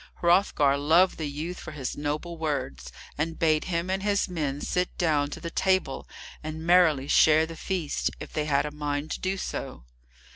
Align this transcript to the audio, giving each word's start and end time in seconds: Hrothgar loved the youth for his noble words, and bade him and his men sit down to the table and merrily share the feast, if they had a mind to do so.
Hrothgar 0.15 0.77
loved 0.79 1.19
the 1.19 1.29
youth 1.29 1.59
for 1.59 1.73
his 1.73 1.95
noble 1.95 2.35
words, 2.35 2.91
and 3.19 3.37
bade 3.37 3.65
him 3.65 3.87
and 3.91 4.01
his 4.01 4.27
men 4.27 4.59
sit 4.59 4.97
down 4.97 5.29
to 5.29 5.39
the 5.39 5.51
table 5.51 6.09
and 6.43 6.65
merrily 6.65 7.07
share 7.07 7.45
the 7.45 7.55
feast, 7.55 8.09
if 8.19 8.33
they 8.33 8.45
had 8.45 8.65
a 8.65 8.71
mind 8.71 9.11
to 9.11 9.19
do 9.21 9.37
so. 9.37 9.85